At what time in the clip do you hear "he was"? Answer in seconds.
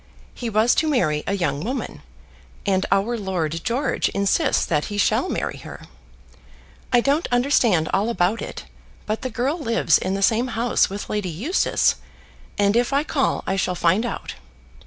0.33-0.73